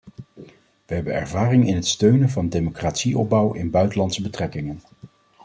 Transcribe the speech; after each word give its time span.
We 0.85 0.93
hebben 0.95 1.13
ervaring 1.13 1.67
in 1.67 1.75
het 1.75 1.87
steunen 1.87 2.29
van 2.29 2.49
democratieopbouw 2.49 3.53
in 3.53 3.69
buitenlandse 3.69 4.21
betrekkingen. 4.21 4.81